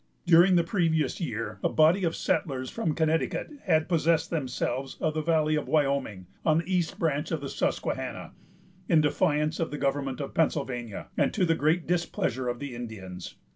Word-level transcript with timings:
During 0.25 0.55
the 0.55 0.63
previous 0.63 1.19
year, 1.21 1.59
a 1.63 1.69
body 1.69 2.03
of 2.05 2.15
settlers 2.15 2.71
from 2.71 2.95
Connecticut 2.95 3.51
had 3.65 3.87
possessed 3.87 4.31
themselves 4.31 4.97
of 4.99 5.13
the 5.13 5.21
valley 5.21 5.55
of 5.55 5.67
Wyoming, 5.67 6.25
on 6.43 6.57
the 6.57 6.73
east 6.73 6.97
branch 6.97 7.29
of 7.29 7.39
the 7.39 7.49
Susquehanna, 7.49 8.31
in 8.89 9.01
defiance 9.01 9.59
of 9.59 9.69
the 9.69 9.77
government 9.77 10.19
of 10.19 10.33
Pennsylvania, 10.33 11.09
and 11.17 11.31
to 11.35 11.45
the 11.45 11.53
great 11.53 11.85
displeasure 11.85 12.47
of 12.47 12.57
the 12.57 12.73
Indians. 12.73 13.35